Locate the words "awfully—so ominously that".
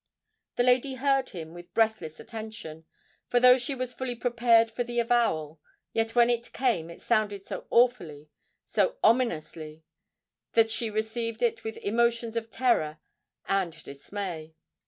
7.69-10.71